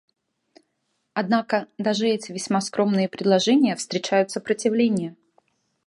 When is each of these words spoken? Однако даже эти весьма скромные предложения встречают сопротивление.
Однако 1.13 1.67
даже 1.77 2.07
эти 2.07 2.31
весьма 2.31 2.59
скромные 2.61 3.07
предложения 3.07 3.75
встречают 3.75 4.31
сопротивление. 4.31 5.15